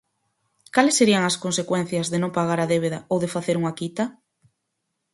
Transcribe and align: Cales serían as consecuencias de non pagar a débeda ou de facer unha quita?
Cales 0.73 0.97
serían 0.99 1.23
as 1.29 1.39
consecuencias 1.43 2.09
de 2.11 2.17
non 2.23 2.35
pagar 2.37 2.59
a 2.61 2.69
débeda 2.73 2.99
ou 3.11 3.17
de 3.23 3.31
facer 3.35 3.55
unha 3.61 3.75
quita? 3.79 4.05